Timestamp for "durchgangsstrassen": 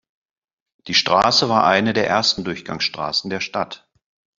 2.43-3.29